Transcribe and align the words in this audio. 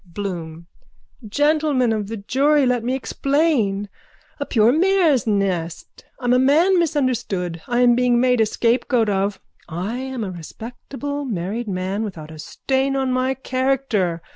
BLOOM: 0.03 0.65
Gentlemen 1.29 1.93
of 1.93 2.07
the 2.07 2.17
jury, 2.17 2.65
let 2.65 2.83
me 2.83 2.95
explain. 2.95 3.87
A 4.39 4.47
pure 4.47 4.71
mare's 4.71 5.27
nest. 5.27 6.05
I 6.19 6.25
am 6.25 6.33
a 6.33 6.39
man 6.39 6.79
misunderstood. 6.79 7.61
I 7.67 7.81
am 7.81 7.93
being 7.93 8.19
made 8.19 8.41
a 8.41 8.47
scapegoat 8.47 9.09
of. 9.09 9.39
I 9.69 9.97
am 9.97 10.23
a 10.23 10.31
respectable 10.31 11.23
married 11.23 11.67
man, 11.67 12.01
without 12.01 12.31
a 12.31 12.39
stain 12.39 12.95
on 12.95 13.11
my 13.13 13.35
character. 13.35 14.23